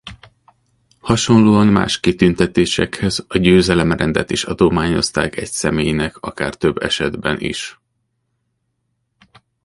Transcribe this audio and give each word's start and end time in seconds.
Hasonlóan 0.99 1.67
más 1.67 1.99
kitüntetésekhez 1.99 3.25
a 3.27 3.37
Győzelem-rendet 3.37 4.31
is 4.31 4.43
adományozták 4.43 5.37
egy 5.37 5.49
személynek 5.51 6.17
akár 6.17 6.55
több 6.55 6.77
esetben 6.77 7.39
is. 7.39 7.79